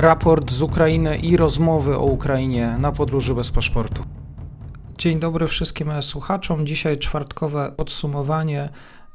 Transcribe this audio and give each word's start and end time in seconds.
raport 0.00 0.50
z 0.50 0.62
Ukrainy 0.62 1.16
i 1.16 1.36
rozmowy 1.36 1.96
o 1.96 2.04
Ukrainie 2.04 2.76
na 2.78 2.92
podróży 2.92 3.34
bez 3.34 3.50
paszportu. 3.50 4.02
Dzień 4.98 5.20
dobry 5.20 5.48
wszystkim 5.48 6.02
słuchaczom. 6.02 6.66
Dzisiaj 6.66 6.98
czwartkowe 6.98 7.72
podsumowanie. 7.76 8.68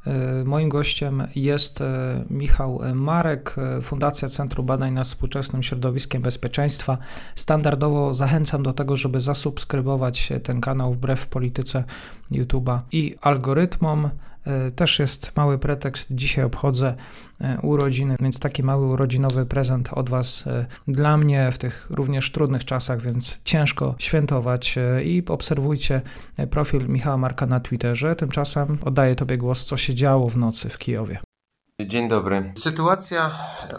E, 0.06 0.44
moim 0.44 0.68
gościem 0.68 1.28
jest 1.36 1.80
e, 1.80 2.24
Michał 2.30 2.80
Marek, 2.94 3.56
e, 3.58 3.82
Fundacja 3.82 4.28
Centrum 4.28 4.66
Badań 4.66 4.92
nad 4.92 5.06
Współczesnym 5.06 5.62
Środowiskiem 5.62 6.22
Bezpieczeństwa. 6.22 6.98
Standardowo 7.34 8.14
zachęcam 8.14 8.62
do 8.62 8.72
tego, 8.72 8.96
żeby 8.96 9.20
zasubskrybować 9.20 10.32
ten 10.42 10.60
kanał 10.60 10.94
wbrew 10.94 11.26
polityce 11.26 11.84
YouTube'a 12.32 12.78
i 12.92 13.16
algorytmom. 13.20 14.10
E, 14.46 14.70
też 14.70 14.98
jest 14.98 15.36
mały 15.36 15.58
pretekst. 15.58 16.14
Dzisiaj 16.14 16.44
obchodzę 16.44 16.94
e, 17.40 17.58
urodziny, 17.60 18.16
więc 18.20 18.40
taki 18.40 18.62
mały 18.62 18.86
urodzinowy 18.86 19.46
prezent 19.46 19.92
od 19.92 20.08
Was 20.08 20.46
e, 20.46 20.66
dla 20.88 21.16
mnie 21.16 21.52
w 21.52 21.58
tych 21.58 21.86
również 21.90 22.32
trudnych 22.32 22.64
czasach, 22.64 23.02
więc 23.02 23.40
ciężko 23.44 23.94
świętować 23.98 24.78
i 25.04 25.22
obserwujcie 25.28 26.00
profil 26.50 26.88
Michała 26.88 27.16
Marka 27.16 27.46
na 27.46 27.60
Twitterze. 27.60 28.16
Tymczasem 28.16 28.78
oddaję 28.84 29.16
Tobie 29.16 29.38
głos, 29.38 29.64
co 29.64 29.76
się 29.76 29.94
działo 29.94 30.28
w 30.28 30.36
nocy 30.36 30.68
w 30.68 30.78
Kijowie. 30.78 31.33
Dzień 31.80 32.08
dobry. 32.08 32.52
Sytuacja 32.56 33.30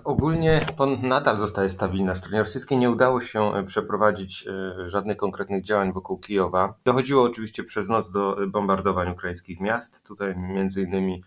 ogólnie 0.03 0.65
nadal 1.01 1.37
zostaje 1.37 1.69
stabilna. 1.69 2.15
Stronie 2.15 2.39
rosyjskiej 2.39 2.77
nie 2.77 2.89
udało 2.89 3.21
się 3.21 3.53
e, 3.53 3.63
przeprowadzić 3.63 4.47
e, 4.47 4.89
żadnych 4.89 5.17
konkretnych 5.17 5.63
działań 5.63 5.93
wokół 5.93 6.17
Kijowa. 6.17 6.73
Dochodziło 6.85 7.23
oczywiście 7.23 7.63
przez 7.63 7.89
noc 7.89 8.11
do 8.11 8.37
bombardowań 8.47 9.11
ukraińskich 9.11 9.59
miast. 9.59 10.03
Tutaj 10.03 10.35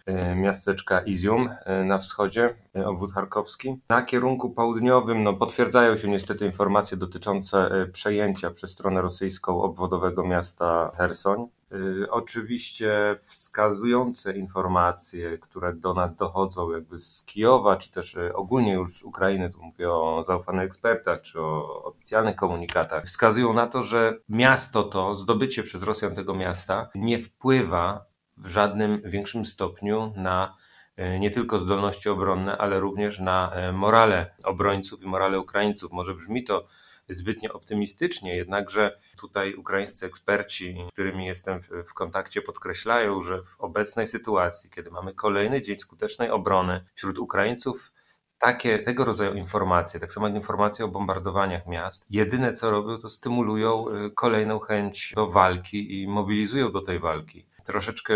e, 0.06 0.34
miasteczka 0.34 1.00
Izium 1.00 1.50
na 1.84 1.98
wschodzie, 1.98 2.54
obwód 2.84 3.12
charkowski. 3.12 3.80
Na 3.88 4.02
kierunku 4.02 4.50
południowym 4.50 5.22
no, 5.22 5.34
potwierdzają 5.34 5.96
się 5.96 6.08
niestety 6.08 6.46
informacje 6.46 6.96
dotyczące 6.96 7.86
przejęcia 7.92 8.50
przez 8.50 8.70
stronę 8.70 9.02
rosyjską 9.02 9.62
obwodowego 9.62 10.24
miasta 10.24 10.90
Hersoń. 10.96 11.48
Y, 11.72 12.10
oczywiście 12.10 13.16
wskazujące 13.22 14.36
informacje, 14.36 15.38
które 15.38 15.72
do 15.72 15.94
nas 15.94 16.14
dochodzą 16.16 16.70
jakby 16.70 16.98
z 16.98 17.24
Kijowa, 17.24 17.76
czy 17.76 17.90
też 17.90 18.14
y, 18.14 18.34
ogólnie 18.34 18.72
już 18.72 18.92
z 18.92 19.02
Ukrainy, 19.02 19.50
tu 19.50 19.62
mówię 19.62 19.92
o 19.92 20.24
zaufanych 20.26 20.64
ekspertach, 20.64 21.22
czy 21.22 21.40
o 21.40 21.84
oficjalnych 21.84 22.36
komunikatach, 22.36 23.04
wskazują 23.04 23.52
na 23.52 23.66
to, 23.66 23.84
że 23.84 24.18
miasto 24.28 24.82
to, 24.82 25.16
zdobycie 25.16 25.62
przez 25.62 25.82
Rosjan 25.82 26.14
tego 26.14 26.34
miasta 26.34 26.88
nie 26.94 27.18
wpływa 27.18 28.04
w 28.36 28.48
żadnym 28.48 29.02
większym 29.04 29.46
stopniu 29.46 30.12
na 30.16 30.56
y, 30.98 31.18
nie 31.18 31.30
tylko 31.30 31.58
zdolności 31.58 32.08
obronne, 32.08 32.56
ale 32.56 32.80
również 32.80 33.18
na 33.18 33.52
morale 33.72 34.34
obrońców 34.44 35.02
i 35.02 35.06
morale 35.06 35.40
Ukraińców. 35.40 35.92
Może 35.92 36.14
brzmi 36.14 36.44
to 36.44 36.66
zbytnio 37.14 37.52
optymistycznie, 37.52 38.36
jednakże 38.36 38.98
tutaj 39.20 39.54
ukraińscy 39.54 40.06
eksperci, 40.06 40.76
z 40.88 40.92
którymi 40.92 41.26
jestem 41.26 41.60
w, 41.86 41.94
kontakcie, 41.94 42.42
podkreślają, 42.42 43.22
że 43.22 43.42
w 43.42 43.60
obecnej 43.60 44.06
sytuacji, 44.06 44.70
kiedy 44.70 44.90
mamy 44.90 45.14
kolejny 45.14 45.62
dzień 45.62 45.76
skutecznej 45.76 46.30
obrony 46.30 46.84
wśród 46.94 47.18
Ukraińców, 47.18 47.92
takie, 48.38 48.78
tego 48.78 49.04
rodzaju 49.04 49.34
informacje, 49.34 50.00
tak 50.00 50.12
samo 50.12 50.26
jak 50.26 50.36
informacje 50.36 50.84
o 50.84 50.88
bombardowaniach 50.88 51.66
miast, 51.66 52.06
jedyne 52.10 52.52
co 52.52 52.70
robią, 52.70 52.98
to 52.98 53.08
stymulują 53.08 53.88
y, 53.88 54.10
kolejną 54.10 54.58
chęć 54.58 55.12
do 55.16 55.26
walki 55.26 56.02
i 56.02 56.08
mobilizują 56.08 56.72
do 56.72 56.82
tej 56.82 57.00
walki. 57.00 57.46
Troszeczkę 57.64 58.14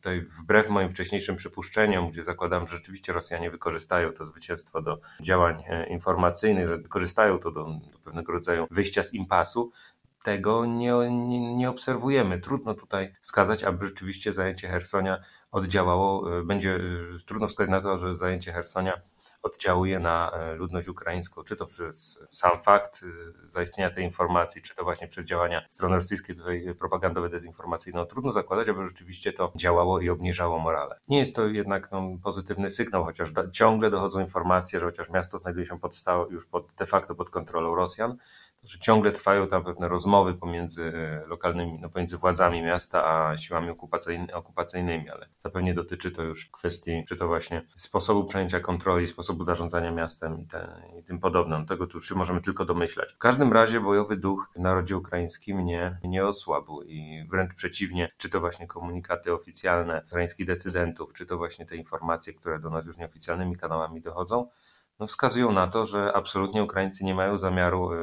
tutaj 0.00 0.20
wbrew 0.20 0.68
moim 0.68 0.90
wcześniejszym 0.90 1.36
przypuszczeniom, 1.36 2.10
gdzie 2.10 2.22
zakładam, 2.22 2.68
że 2.68 2.76
rzeczywiście 2.76 3.12
Rosjanie 3.12 3.50
wykorzystają 3.50 4.12
to 4.12 4.26
zwycięstwo 4.26 4.82
do 4.82 5.00
działań 5.20 5.62
e, 5.66 5.88
informacyjnych, 5.88 6.68
że 6.68 6.78
wykorzystają 6.78 7.38
to 7.38 7.50
do, 7.50 7.64
do 7.64 7.98
pewnego 8.04 8.32
rodzaju 8.32 8.66
wyjścia 8.70 9.02
z 9.02 9.14
impasu, 9.14 9.72
tego 10.22 10.66
nie, 10.66 10.92
nie, 11.10 11.54
nie, 11.54 11.70
obserwujemy. 11.70 12.38
Trudno 12.38 12.74
tutaj 12.74 13.14
wskazać, 13.20 13.64
aby 13.64 13.86
rzeczywiście 13.86 14.32
zajęcie 14.32 14.68
Hersonia 14.68 15.18
oddziałało. 15.50 16.38
E, 16.38 16.42
będzie 16.42 16.74
e, 16.74 16.78
trudno 17.26 17.48
wskazać 17.48 17.70
na 17.70 17.80
to, 17.80 17.98
że 17.98 18.16
zajęcie 18.16 18.52
Hersonia 18.52 19.00
oddziałuje 19.42 19.98
na 19.98 20.30
e, 20.30 20.54
ludność 20.54 20.88
ukraińską, 20.88 21.42
czy 21.42 21.56
to 21.56 21.66
przez 21.66 22.18
sam 22.30 22.58
fakt 22.58 23.04
e, 23.04 23.50
zaistnienia 23.50 23.90
tej 23.90 24.04
informacji, 24.04 24.62
czy 24.62 24.74
to 24.74 24.84
właśnie 24.84 25.08
przez 25.08 25.24
działania 25.24 25.64
strony 25.68 25.96
rosyjskiej 25.96 26.36
tutaj 26.36 26.74
propagandowe, 26.78 27.28
dezinformacyjne. 27.28 28.00
No, 28.00 28.06
trudno 28.06 28.32
zakładać, 28.32 28.68
aby 28.68 28.84
rzeczywiście 28.84 29.32
to 29.32 29.52
działało 29.56 30.00
i 30.00 30.10
obniżało 30.10 30.58
morale. 30.58 31.00
Nie 31.08 31.18
jest 31.18 31.36
to 31.36 31.46
jednak 31.46 31.92
no, 31.92 32.02
pozytywny 32.22 32.70
sygnał, 32.70 33.04
chociaż 33.04 33.32
ciągle 33.52 33.90
dochodzą 33.90 34.20
informacje, 34.20 34.80
że 34.80 34.86
chociaż 34.86 35.10
miasto 35.10 35.38
znajduje 35.38 35.66
się 35.66 35.78
pod 35.78 36.00
już 36.30 36.46
pod, 36.46 36.72
de 36.78 36.86
facto 36.86 37.14
pod 37.14 37.30
kontrolą 37.30 37.74
Rosjan, 37.74 38.16
że 38.62 38.78
ciągle 38.78 39.12
trwają 39.12 39.48
tam 39.48 39.64
pewne 39.64 39.88
rozmowy 39.88 40.34
pomiędzy 40.34 40.92
e, 40.94 41.26
lokalnymi, 41.26 41.78
no, 41.80 41.88
pomiędzy 41.88 42.16
władzami 42.16 42.62
miasta 42.62 43.04
a 43.06 43.36
siłami 43.36 43.70
okupacyjnymi, 44.32 45.10
ale 45.10 45.28
zapewne 45.36 45.72
dotyczy 45.72 46.10
to 46.10 46.22
już 46.22 46.46
kwestii, 46.46 47.04
czy 47.08 47.16
to 47.16 47.28
właśnie 47.28 47.62
sposobu 47.76 48.24
przejęcia 48.24 48.60
kontroli, 48.60 49.08
sposobu 49.08 49.29
zarządzania 49.40 49.92
miastem 49.92 50.40
i, 50.40 50.46
te, 50.46 50.82
i 50.98 51.02
tym 51.02 51.18
podobnym. 51.18 51.66
Tego 51.66 51.86
tu 51.86 51.96
już 51.96 52.08
się 52.08 52.14
możemy 52.14 52.40
tylko 52.40 52.64
domyślać. 52.64 53.12
W 53.12 53.18
każdym 53.18 53.52
razie 53.52 53.80
bojowy 53.80 54.16
duch 54.16 54.50
w 54.56 54.58
narodzie 54.58 54.96
ukraińskim 54.96 55.64
nie, 55.64 55.98
nie 56.04 56.26
osłabł 56.26 56.82
i 56.82 57.26
wręcz 57.30 57.54
przeciwnie, 57.54 58.08
czy 58.18 58.28
to 58.28 58.40
właśnie 58.40 58.66
komunikaty 58.66 59.32
oficjalne 59.32 60.02
ukraińskich 60.06 60.46
decydentów, 60.46 61.12
czy 61.12 61.26
to 61.26 61.36
właśnie 61.36 61.66
te 61.66 61.76
informacje, 61.76 62.34
które 62.34 62.58
do 62.58 62.70
nas 62.70 62.86
już 62.86 62.96
nieoficjalnymi 62.96 63.56
kanałami 63.56 64.00
dochodzą, 64.00 64.48
no 65.00 65.06
wskazują 65.06 65.52
na 65.52 65.66
to, 65.66 65.84
że 65.84 66.12
absolutnie 66.12 66.62
Ukraińcy 66.62 67.04
nie 67.04 67.14
mają 67.14 67.38
zamiaru 67.38 67.92
e, 67.92 67.96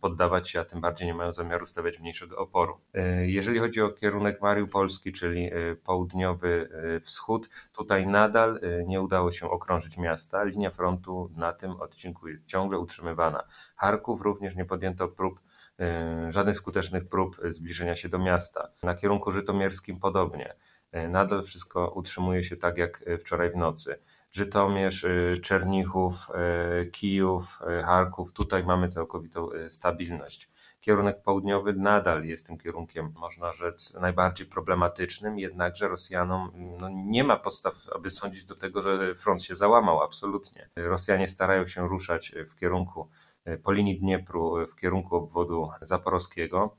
poddawać 0.00 0.50
się, 0.50 0.60
a 0.60 0.64
tym 0.64 0.80
bardziej 0.80 1.06
nie 1.06 1.14
mają 1.14 1.32
zamiaru 1.32 1.66
stawiać 1.66 2.00
mniejszego 2.00 2.38
oporu. 2.38 2.80
E, 2.94 3.26
jeżeli 3.26 3.58
chodzi 3.58 3.80
o 3.80 3.90
kierunek 3.90 4.42
Mariupolski, 4.42 5.12
czyli 5.12 5.50
e, 5.52 5.76
południowy 5.76 6.68
wschód, 7.02 7.48
tutaj 7.72 8.06
nadal 8.06 8.60
nie 8.86 9.00
udało 9.00 9.32
się 9.32 9.50
okrążyć 9.50 9.96
miasta. 9.96 10.44
Linia 10.44 10.70
frontu 10.70 11.30
na 11.36 11.52
tym 11.52 11.70
odcinku 11.70 12.28
jest 12.28 12.46
ciągle 12.46 12.78
utrzymywana. 12.78 13.42
Charków 13.76 14.22
również 14.22 14.56
nie 14.56 14.64
podjęto 14.64 15.08
prób 15.08 15.40
żadnych 16.28 16.56
skutecznych 16.56 17.08
prób 17.08 17.36
zbliżenia 17.50 17.96
się 17.96 18.08
do 18.08 18.18
miasta. 18.18 18.68
Na 18.82 18.94
kierunku 18.94 19.30
żytomierskim 19.30 20.00
podobnie. 20.00 20.54
Nadal 21.08 21.42
wszystko 21.42 21.90
utrzymuje 21.90 22.44
się 22.44 22.56
tak 22.56 22.78
jak 22.78 23.04
wczoraj 23.20 23.50
w 23.50 23.56
nocy. 23.56 23.98
Żytomierz, 24.32 25.04
y, 25.04 25.40
Czernichów, 25.42 26.14
y, 26.82 26.86
Kijów, 26.86 27.60
y, 27.80 27.82
Charków. 27.82 28.32
Tutaj 28.32 28.64
mamy 28.64 28.88
całkowitą 28.88 29.48
stabilność. 29.68 30.50
Kierunek 30.80 31.22
południowy 31.22 31.72
nadal 31.72 32.24
jest 32.24 32.46
tym 32.46 32.58
kierunkiem, 32.58 33.12
można 33.16 33.52
rzec, 33.52 33.94
najbardziej 34.00 34.46
problematycznym, 34.46 35.38
jednakże 35.38 35.88
Rosjanom 35.88 36.52
no, 36.80 36.88
nie 36.88 37.24
ma 37.24 37.36
podstaw, 37.36 37.74
aby 37.94 38.10
sądzić 38.10 38.44
do 38.44 38.54
tego, 38.54 38.82
że 38.82 39.14
front 39.14 39.42
się 39.42 39.54
załamał, 39.54 40.02
absolutnie. 40.02 40.68
Rosjanie 40.76 41.28
starają 41.28 41.66
się 41.66 41.88
ruszać 41.88 42.34
w 42.48 42.54
kierunku 42.54 43.08
po 43.62 43.72
linii 43.72 43.98
Dniepru, 43.98 44.66
w 44.66 44.76
kierunku 44.76 45.16
obwodu 45.16 45.70
zaporowskiego. 45.82 46.76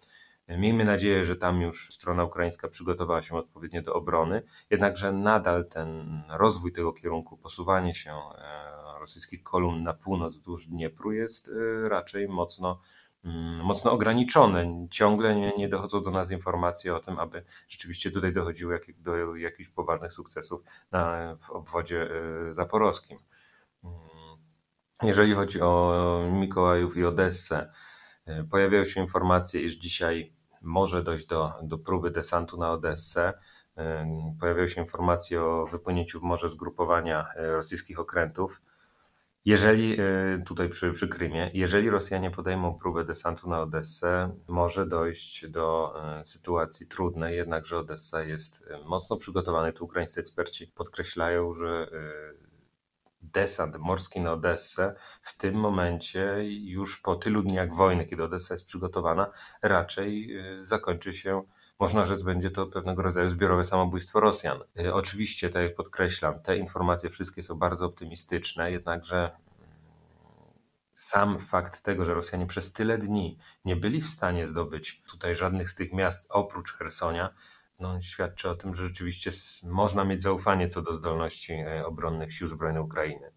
Miejmy 0.47 0.83
nadzieję, 0.83 1.25
że 1.25 1.35
tam 1.35 1.61
już 1.61 1.93
strona 1.93 2.23
ukraińska 2.23 2.67
przygotowała 2.67 3.21
się 3.21 3.35
odpowiednio 3.35 3.81
do 3.81 3.93
obrony, 3.93 4.43
jednakże 4.69 5.11
nadal 5.11 5.67
ten 5.67 6.21
rozwój 6.29 6.71
tego 6.71 6.93
kierunku, 6.93 7.37
posuwanie 7.37 7.95
się 7.95 8.11
e, 8.11 8.99
rosyjskich 8.99 9.43
kolumn 9.43 9.83
na 9.83 9.93
północ 9.93 10.33
wzdłuż 10.33 10.67
Dniepru 10.67 11.11
jest 11.11 11.49
e, 11.49 11.89
raczej 11.89 12.27
mocno, 12.27 12.79
mm, 13.23 13.65
mocno 13.65 13.91
ograniczone. 13.91 14.87
Ciągle 14.91 15.35
nie, 15.35 15.53
nie 15.57 15.69
dochodzą 15.69 16.03
do 16.03 16.11
nas 16.11 16.31
informacje 16.31 16.95
o 16.95 16.99
tym, 16.99 17.19
aby 17.19 17.43
rzeczywiście 17.69 18.11
tutaj 18.11 18.33
dochodziło 18.33 18.71
jak, 18.71 18.81
do 18.97 19.35
jakichś 19.35 19.69
poważnych 19.69 20.13
sukcesów 20.13 20.61
na, 20.91 21.35
w 21.41 21.49
obwodzie 21.49 22.09
e, 22.49 22.53
zaporowskim. 22.53 23.19
Mm, 23.84 23.97
jeżeli 25.03 25.34
chodzi 25.34 25.61
o 25.61 26.29
Mikołajów 26.31 26.97
i 26.97 27.05
Odessę, 27.05 27.72
Pojawiają 28.49 28.85
się 28.85 29.02
informacje, 29.02 29.61
iż 29.61 29.75
dzisiaj 29.75 30.34
może 30.61 31.03
dojść 31.03 31.25
do, 31.25 31.53
do 31.64 31.78
próby 31.78 32.11
desantu 32.11 32.58
na 32.58 32.72
Odessę. 32.72 33.34
Pojawiają 34.40 34.67
się 34.67 34.81
informacje 34.81 35.41
o 35.41 35.66
wypłynięciu 35.66 36.20
w 36.20 36.23
morze 36.23 36.49
zgrupowania 36.49 37.28
e, 37.35 37.47
rosyjskich 37.47 37.99
okrętów. 37.99 38.61
Jeżeli, 39.46 40.02
e, 40.02 40.43
tutaj 40.46 40.70
przy, 40.70 40.91
przy 40.91 41.08
Krymie, 41.08 41.52
jeżeli 41.53 41.90
Rosjanie 41.90 42.31
podejmą 42.31 42.75
próbę 42.75 43.05
desantu 43.05 43.49
na 43.49 43.61
Odessę, 43.61 44.35
może 44.47 44.85
dojść 44.85 45.47
do 45.47 45.93
e, 46.20 46.25
sytuacji 46.25 46.87
trudnej, 46.87 47.37
jednakże 47.37 47.78
Odessa 47.78 48.23
jest 48.23 48.64
mocno 48.85 49.17
przygotowany. 49.17 49.73
Tu 49.73 49.85
ukraińscy 49.85 50.20
eksperci 50.20 50.67
podkreślają, 50.67 51.53
że 51.53 51.87
desant 53.23 53.78
morski 53.78 54.22
na 54.22 54.34
Odessę 54.34 54.96
w 55.22 55.37
tym 55.37 55.55
momencie, 55.55 56.37
już 56.47 57.02
po 57.02 57.16
tylu 57.16 57.41
dniach 57.41 57.73
wojny, 57.73 58.05
kiedy 58.05 58.23
Odessa 58.23 58.53
jest 58.53 58.66
przygotowana, 58.66 59.31
raczej 59.61 60.37
y, 60.59 60.66
zakończy 60.66 61.14
się 61.14 61.43
można 61.79 62.05
rzec, 62.05 62.23
będzie 62.23 62.52
to 62.52 62.67
pewnego 62.67 63.02
rodzaju 63.02 63.29
zbiorowe 63.29 63.66
samobójstwo 63.66 64.20
Rosjan. 64.20 64.59
Y, 64.79 64.93
oczywiście, 64.93 65.49
tak 65.49 65.64
jak 65.64 65.75
podkreślam, 65.75 66.41
te 66.41 66.58
informacje 66.58 67.09
wszystkie 67.09 67.43
są 67.43 67.55
bardzo 67.55 67.85
optymistyczne, 67.85 68.72
jednakże 68.72 69.31
sam 70.93 71.40
fakt 71.40 71.81
tego, 71.81 72.05
że 72.05 72.14
Rosjanie 72.14 72.46
przez 72.46 72.73
tyle 72.73 72.97
dni 72.97 73.37
nie 73.66 73.75
byli 73.75 74.02
w 74.02 74.08
stanie 74.08 74.47
zdobyć 74.47 75.03
tutaj 75.11 75.35
żadnych 75.35 75.70
z 75.70 75.75
tych 75.75 75.93
miast 75.93 76.25
oprócz 76.29 76.73
Hersonia, 76.73 77.34
no, 77.84 78.02
świadczy 78.02 78.50
o 78.50 78.56
tym, 78.56 78.74
że 78.74 78.88
rzeczywiście 78.88 79.32
można 79.64 80.03
mieć 80.03 80.22
zaufanie 80.22 80.68
co 80.68 80.82
do 80.82 80.94
zdolności 80.94 81.53
e, 81.53 81.85
obronnych 81.85 82.34
sił 82.34 82.47
zbrojnych 82.47 82.84
Ukrainy. 82.84 83.32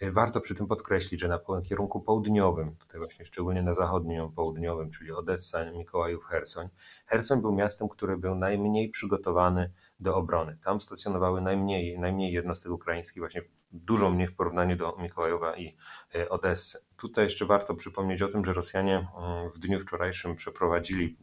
E, 0.00 0.10
warto 0.10 0.40
przy 0.40 0.54
tym 0.54 0.66
podkreślić, 0.66 1.20
że 1.20 1.28
na 1.28 1.40
kierunku 1.68 2.00
południowym, 2.00 2.76
tutaj 2.76 2.98
właśnie 2.98 3.24
szczególnie 3.24 3.62
na 3.62 3.74
zachodnim 3.74 4.32
południowym, 4.32 4.90
czyli 4.90 5.12
Odessa, 5.12 5.70
Mikołajów, 5.70 6.24
Hersoń, 6.24 6.68
Hersoń 7.06 7.40
był 7.40 7.54
miastem, 7.54 7.88
który 7.88 8.16
był 8.16 8.34
najmniej 8.34 8.90
przygotowany 8.90 9.72
do 10.00 10.16
obrony. 10.16 10.58
Tam 10.64 10.80
stacjonowały 10.80 11.40
najmniej, 11.40 11.98
najmniej 11.98 12.32
jednostek 12.32 12.72
ukraińskich, 12.72 13.18
właśnie 13.20 13.42
dużo 13.72 14.10
mniej 14.10 14.28
w 14.28 14.36
porównaniu 14.36 14.76
do 14.76 14.96
Mikołajowa 14.98 15.56
i 15.56 15.76
e, 16.14 16.28
Odessy. 16.28 16.78
Tutaj 16.96 17.24
jeszcze 17.24 17.46
warto 17.46 17.74
przypomnieć 17.74 18.22
o 18.22 18.28
tym, 18.28 18.44
że 18.44 18.52
Rosjanie 18.52 18.96
mm, 18.96 19.50
w 19.50 19.58
dniu 19.58 19.80
wczorajszym 19.80 20.36
przeprowadzili 20.36 21.16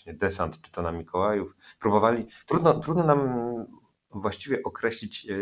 właśnie 0.00 0.14
desant, 0.14 0.60
czy 0.60 0.72
to 0.72 0.82
na 0.82 0.92
Mikołajów. 0.92 1.56
Próbowali, 1.78 2.26
trudno, 2.46 2.80
trudno 2.80 3.04
nam 3.04 3.20
właściwie 4.10 4.62
określić, 4.62 5.30
e, 5.30 5.34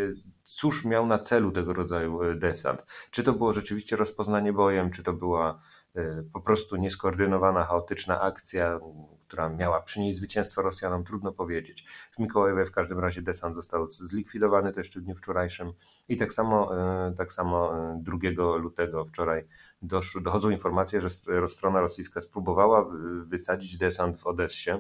cóż 0.45 0.85
miał 0.85 1.07
na 1.07 1.19
celu 1.19 1.51
tego 1.53 1.73
rodzaju 1.73 2.23
e, 2.23 2.35
desant. 2.35 2.87
Czy 3.11 3.23
to 3.23 3.33
było 3.33 3.53
rzeczywiście 3.53 3.97
rozpoznanie 3.97 4.53
bojem, 4.53 4.91
czy 4.91 5.03
to 5.03 5.13
była 5.13 5.61
e, 5.95 6.23
po 6.33 6.41
prostu 6.41 6.77
nieskoordynowana, 6.77 7.65
chaotyczna 7.65 8.21
akcja, 8.21 8.81
która 9.29 9.49
miała 9.49 9.81
przynieść 9.81 10.19
zwycięstwo 10.19 10.63
Rosjanom, 10.63 11.05
trudno 11.05 11.33
powiedzieć. 11.33 11.87
W 11.89 12.19
Mikołajowie 12.19 12.65
w 12.65 12.73
każdym 12.73 12.99
razie 12.99 13.23
desant 13.23 13.55
został 13.55 13.89
zlikwidowany 13.89 14.73
też 14.73 14.91
w 14.91 15.01
dniu 15.01 15.15
wczorajszym 15.15 15.73
i 16.09 16.17
tak 16.17 16.33
samo, 16.33 16.71
tak 17.17 17.33
samo 17.33 17.73
2 18.01 18.17
lutego 18.57 19.05
wczoraj 19.05 19.45
doszło, 19.83 20.21
dochodzą 20.21 20.51
informacje, 20.51 21.01
że 21.01 21.11
strona 21.49 21.81
rosyjska 21.81 22.21
spróbowała 22.21 22.87
wysadzić 23.27 23.77
desant 23.77 24.21
w 24.21 24.27
Odessie. 24.27 24.71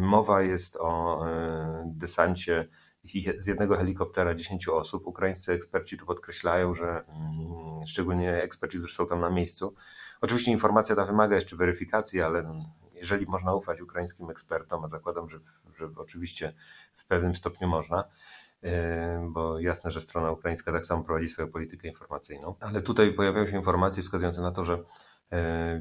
Mowa 0.00 0.42
jest 0.42 0.76
o 0.76 1.20
desancie 1.86 2.68
z 3.36 3.46
jednego 3.46 3.76
helikoptera 3.76 4.34
10 4.34 4.68
osób. 4.68 5.06
Ukraińscy 5.06 5.52
eksperci 5.52 5.96
tu 5.96 6.06
podkreślają, 6.06 6.74
że 6.74 6.86
mm, 6.88 7.86
szczególnie 7.86 8.42
eksperci, 8.42 8.78
którzy 8.78 8.94
są 8.94 9.06
tam 9.06 9.20
na 9.20 9.30
miejscu. 9.30 9.74
Oczywiście 10.20 10.50
informacja 10.50 10.96
ta 10.96 11.04
wymaga 11.04 11.34
jeszcze 11.34 11.56
weryfikacji, 11.56 12.22
ale 12.22 12.64
jeżeli 13.00 13.26
można 13.26 13.54
ufać 13.54 13.80
ukraińskim 13.80 14.30
ekspertom, 14.30 14.84
a 14.84 14.88
zakładam, 14.88 15.30
że, 15.30 15.38
że 15.78 15.88
oczywiście 15.96 16.54
w 16.94 17.04
pewnym 17.04 17.34
stopniu 17.34 17.68
można, 17.68 18.04
bo 19.22 19.60
jasne, 19.60 19.90
że 19.90 20.00
strona 20.00 20.30
ukraińska 20.30 20.72
tak 20.72 20.86
samo 20.86 21.04
prowadzi 21.04 21.28
swoją 21.28 21.48
politykę 21.48 21.88
informacyjną. 21.88 22.54
Ale 22.60 22.82
tutaj 22.82 23.14
pojawiają 23.14 23.46
się 23.46 23.56
informacje 23.56 24.02
wskazujące 24.02 24.42
na 24.42 24.52
to, 24.52 24.64
że 24.64 24.78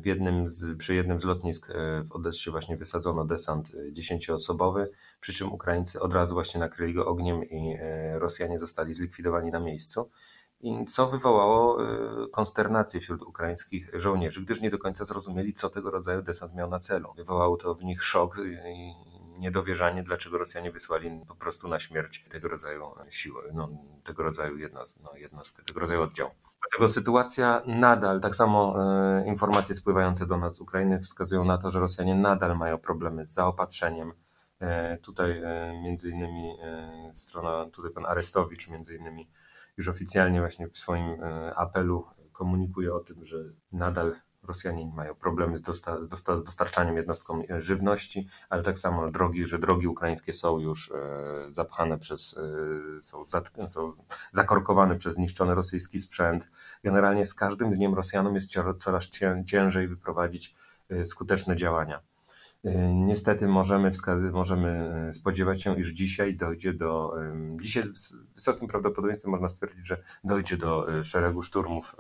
w 0.01 0.05
jednym 0.05 0.49
z, 0.49 0.77
przy 0.77 0.95
jednym 0.95 1.19
z 1.19 1.23
lotnisk 1.23 1.69
e, 1.69 2.03
w 2.03 2.11
Odessie 2.11 2.51
właśnie 2.51 2.77
wysadzono 2.77 3.25
desant 3.25 3.71
dziesięcioosobowy, 3.91 4.91
przy 5.21 5.33
czym 5.33 5.51
Ukraińcy 5.51 5.99
od 5.99 6.13
razu 6.13 6.33
właśnie 6.33 6.59
nakryli 6.59 6.93
go 6.93 7.05
ogniem 7.05 7.43
i 7.43 7.77
Rosjanie 8.13 8.59
zostali 8.59 8.93
zlikwidowani 8.93 9.51
na 9.51 9.59
miejscu. 9.59 10.09
I 10.61 10.85
co 10.85 11.07
wywołało 11.07 11.77
konsternację 12.31 12.99
wśród 12.99 13.21
ukraińskich 13.21 13.91
żołnierzy, 13.93 14.41
gdyż 14.41 14.61
nie 14.61 14.69
do 14.69 14.77
końca 14.77 15.05
zrozumieli, 15.05 15.53
co 15.53 15.69
tego 15.69 15.91
rodzaju 15.91 16.21
desant 16.21 16.55
miał 16.55 16.69
na 16.69 16.79
celu. 16.79 17.13
Wywołało 17.17 17.57
to 17.57 17.75
w 17.75 17.83
nich 17.83 18.03
szok 18.03 18.37
i 18.65 18.93
niedowierzanie, 19.39 20.03
dlaczego 20.03 20.37
Rosjanie 20.37 20.71
wysłali 20.71 21.21
po 21.27 21.35
prostu 21.35 21.67
na 21.67 21.79
śmierć 21.79 22.25
tego 22.29 22.47
rodzaju 22.47 22.85
siły, 23.09 23.41
no, 23.53 23.69
tego 24.03 24.23
rodzaju 24.23 24.57
no, 25.03 25.15
jednostki, 25.15 25.65
tego 25.65 25.79
rodzaju 25.79 26.01
oddział. 26.01 26.29
Dlatego 26.61 26.93
sytuacja 26.93 27.61
nadal, 27.65 28.21
tak 28.21 28.35
samo 28.35 28.75
e, 28.77 29.27
informacje 29.27 29.75
spływające 29.75 30.25
do 30.25 30.37
nas 30.37 30.55
z 30.55 30.61
Ukrainy 30.61 30.99
wskazują 30.99 31.45
na 31.45 31.57
to, 31.57 31.71
że 31.71 31.79
Rosjanie 31.79 32.15
nadal 32.15 32.57
mają 32.57 32.77
problemy 32.77 33.25
z 33.25 33.33
zaopatrzeniem. 33.33 34.13
E, 34.59 34.97
tutaj 34.97 35.41
e, 35.43 35.81
między 35.83 36.09
innymi 36.09 36.57
strona, 37.13 37.65
tutaj 37.65 37.91
pan 37.91 38.05
Arestowicz 38.05 38.67
między 38.67 38.95
innymi 38.95 39.29
już 39.79 39.87
oficjalnie 39.87 40.39
właśnie 40.39 40.69
w 40.69 40.77
swoim 40.77 41.23
e, 41.23 41.55
apelu 41.55 42.05
komunikuje 42.31 42.93
o 42.93 42.99
tym, 42.99 43.25
że 43.25 43.37
nadal 43.71 44.15
Rosjanie 44.43 44.91
mają 44.95 45.15
problemy 45.15 45.57
z, 45.57 45.61
dosta, 45.61 46.03
z, 46.03 46.07
dosta, 46.07 46.37
z 46.37 46.43
dostarczaniem 46.43 46.97
jednostkom 46.97 47.43
e, 47.49 47.61
żywności, 47.61 48.27
ale 48.49 48.63
tak 48.63 48.79
samo 48.79 49.11
drogi, 49.11 49.47
że 49.47 49.59
drogi 49.59 49.87
ukraińskie 49.87 50.33
są 50.33 50.59
już 50.59 50.91
e, 50.91 50.95
zapchane 51.51 51.97
przez, 51.97 52.39
są, 53.01 53.25
zat, 53.25 53.51
są 53.67 53.91
zakorkowane 54.31 54.95
przez 54.95 55.15
zniszczony 55.15 55.55
rosyjski 55.55 55.99
sprzęt. 55.99 56.49
Generalnie 56.83 57.25
z 57.25 57.33
każdym 57.33 57.73
dniem 57.73 57.93
Rosjanom 57.93 58.35
jest 58.35 58.51
coraz 58.77 59.09
ciężej 59.45 59.87
wyprowadzić 59.87 60.55
skuteczne 61.05 61.55
działania. 61.55 62.01
E, 62.63 62.93
niestety 62.93 63.47
możemy, 63.47 63.91
możemy 64.31 64.69
e, 65.09 65.13
spodziewać 65.13 65.61
się, 65.61 65.79
iż 65.79 65.87
dzisiaj 65.87 66.35
dojdzie 66.35 66.73
do, 66.73 67.13
dzisiaj 67.61 67.83
z 67.93 68.15
wysokim 68.35 68.67
prawdopodobieństwem 68.67 69.31
można 69.31 69.49
stwierdzić, 69.49 69.87
że 69.87 70.01
dojdzie 70.23 70.57
do 70.57 71.03
szeregu 71.03 71.41
szturmów 71.41 71.95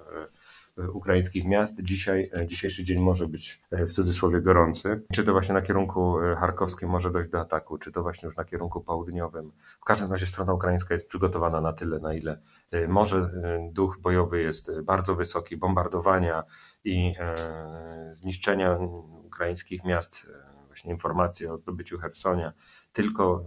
ukraińskich 0.93 1.45
miast. 1.45 1.83
Dzisiaj, 1.83 2.31
dzisiejszy 2.45 2.83
dzień 2.83 3.01
może 3.01 3.27
być 3.27 3.61
w 3.71 3.91
cudzysłowie 3.91 4.41
gorący. 4.41 5.01
Czy 5.13 5.23
to 5.23 5.31
właśnie 5.31 5.53
na 5.53 5.61
kierunku 5.61 6.15
charkowskim 6.37 6.89
może 6.89 7.11
dojść 7.11 7.29
do 7.29 7.39
ataku, 7.39 7.77
czy 7.77 7.91
to 7.91 8.01
właśnie 8.01 8.27
już 8.27 8.37
na 8.37 8.45
kierunku 8.45 8.81
południowym. 8.81 9.51
W 9.81 9.85
każdym 9.85 10.11
razie 10.11 10.25
strona 10.25 10.53
ukraińska 10.53 10.93
jest 10.93 11.07
przygotowana 11.07 11.61
na 11.61 11.73
tyle, 11.73 11.99
na 11.99 12.13
ile 12.13 12.41
może. 12.87 13.29
Duch 13.71 13.97
bojowy 14.01 14.41
jest 14.41 14.71
bardzo 14.81 15.15
wysoki, 15.15 15.57
bombardowania 15.57 16.43
i 16.83 17.13
zniszczenia 18.13 18.77
ukraińskich 19.25 19.83
miast, 19.83 20.25
właśnie 20.79 20.91
informacje 20.91 21.53
o 21.53 21.57
zdobyciu 21.57 21.97
Hersonia, 21.97 22.53
tylko 22.93 23.43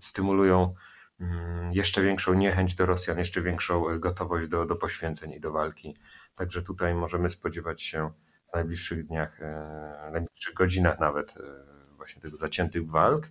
stymulują 0.00 0.74
Mm, 1.22 1.68
jeszcze 1.72 2.02
większą 2.02 2.34
niechęć 2.34 2.74
do 2.74 2.86
Rosjan, 2.86 3.18
jeszcze 3.18 3.42
większą 3.42 3.88
e, 3.88 3.98
gotowość 3.98 4.48
do, 4.48 4.66
do 4.66 4.76
poświęceń 4.76 5.32
i 5.32 5.40
do 5.40 5.52
walki. 5.52 5.96
Także 6.34 6.62
tutaj 6.62 6.94
możemy 6.94 7.30
spodziewać 7.30 7.82
się 7.82 8.10
w 8.50 8.54
najbliższych 8.54 9.06
dniach, 9.06 9.42
e, 9.42 10.08
w 10.10 10.12
najbliższych 10.12 10.54
godzinach 10.54 11.00
nawet 11.00 11.36
e, 11.36 11.42
właśnie 11.96 12.22
tego 12.22 12.36
zaciętych 12.36 12.90
walk. 12.90 13.30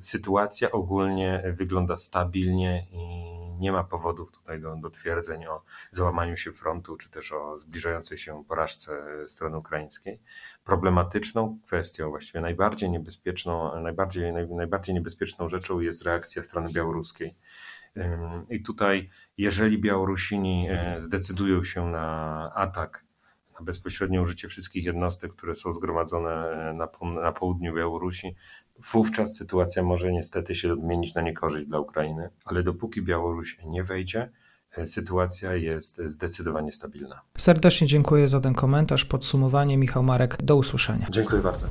Sytuacja 0.00 0.70
ogólnie 0.70 1.42
wygląda 1.56 1.96
stabilnie 1.96 2.86
i 2.92 3.45
nie 3.58 3.72
ma 3.72 3.84
powodów 3.84 4.32
tutaj 4.32 4.60
do, 4.60 4.76
do 4.76 4.90
twierdzeń 4.90 5.46
o 5.46 5.62
załamaniu 5.90 6.36
się 6.36 6.52
frontu, 6.52 6.96
czy 6.96 7.10
też 7.10 7.32
o 7.32 7.58
zbliżającej 7.58 8.18
się 8.18 8.44
porażce 8.48 9.02
strony 9.28 9.58
ukraińskiej. 9.58 10.20
Problematyczną 10.64 11.58
kwestią, 11.66 12.10
właściwie 12.10 12.40
najbardziej 12.40 12.90
niebezpieczną, 12.90 13.80
najbardziej, 13.80 14.32
naj, 14.32 14.48
najbardziej 14.48 14.94
niebezpieczną 14.94 15.48
rzeczą 15.48 15.80
jest 15.80 16.02
reakcja 16.02 16.42
strony 16.42 16.68
białoruskiej. 16.72 17.34
I 18.50 18.62
tutaj, 18.62 19.10
jeżeli 19.38 19.78
Białorusini 19.78 20.68
e, 20.70 20.96
zdecydują 21.00 21.64
się 21.64 21.86
na 21.86 22.50
atak, 22.54 23.04
bezpośrednie 23.62 24.22
użycie 24.22 24.48
wszystkich 24.48 24.84
jednostek, 24.84 25.32
które 25.32 25.54
są 25.54 25.72
zgromadzone 25.72 26.52
na, 26.76 26.88
na 27.22 27.32
południu 27.32 27.74
Białorusi, 27.74 28.34
wówczas 28.92 29.36
sytuacja 29.36 29.82
może 29.82 30.12
niestety 30.12 30.54
się 30.54 30.72
odmienić 30.72 31.14
na 31.14 31.22
niekorzyść 31.22 31.66
dla 31.66 31.78
Ukrainy, 31.78 32.28
ale 32.44 32.62
dopóki 32.62 33.02
Białoruś 33.02 33.58
nie 33.64 33.84
wejdzie, 33.84 34.30
e, 34.76 34.86
sytuacja 34.86 35.54
jest 35.54 36.00
zdecydowanie 36.06 36.72
stabilna. 36.72 37.20
Serdecznie 37.38 37.86
dziękuję 37.86 38.28
za 38.28 38.40
ten 38.40 38.54
komentarz, 38.54 39.04
podsumowanie. 39.04 39.76
Michał 39.78 40.02
Marek, 40.02 40.36
do 40.42 40.56
usłyszenia. 40.56 41.06
Dziękuję 41.10 41.42
bardzo. 41.42 41.66